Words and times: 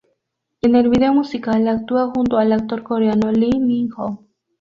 En 0.63 0.75
el 0.75 0.89
vídeo 0.89 1.13
musical 1.13 1.67
actúa 1.67 2.07
junto 2.09 2.37
al 2.39 2.51
actor 2.53 2.81
coreano 2.81 3.31
Lee 3.31 3.59
Min 3.59 3.91
Ho. 3.95 4.25